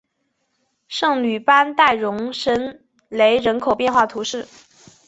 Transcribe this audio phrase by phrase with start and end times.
[0.87, 4.47] 圣吕班代容什雷人口变化图示